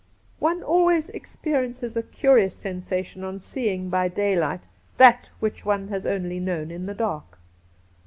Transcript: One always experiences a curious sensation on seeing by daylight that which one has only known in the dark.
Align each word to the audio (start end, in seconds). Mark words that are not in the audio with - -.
One 0.39 0.63
always 0.63 1.11
experiences 1.11 1.95
a 1.95 2.01
curious 2.01 2.55
sensation 2.55 3.23
on 3.23 3.39
seeing 3.39 3.91
by 3.91 4.07
daylight 4.07 4.67
that 4.97 5.29
which 5.39 5.63
one 5.63 5.89
has 5.89 6.07
only 6.07 6.39
known 6.39 6.71
in 6.71 6.87
the 6.87 6.95
dark. 6.95 7.37